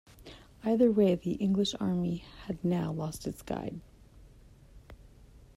[0.63, 3.81] Either way, the English army had now lost its guide.